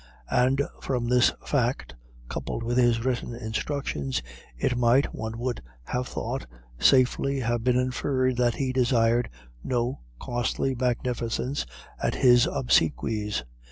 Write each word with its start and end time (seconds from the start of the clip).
And 0.31 0.63
from 0.81 1.07
this 1.09 1.31
fact, 1.45 1.93
coupled 2.27 2.63
with 2.63 2.75
his 2.79 3.05
written 3.05 3.35
instructions, 3.35 4.23
it 4.57 4.75
might, 4.75 5.13
one 5.13 5.37
would 5.37 5.61
have 5.83 6.07
thought, 6.07 6.47
safely 6.79 7.41
have 7.41 7.63
been 7.63 7.77
inferred 7.77 8.35
that 8.37 8.55
he 8.55 8.73
desired 8.73 9.29
no 9.63 9.99
costly 10.19 10.73
magnificence 10.73 11.63
at 12.01 12.15
his 12.15 12.47
obsequies. 12.47 13.43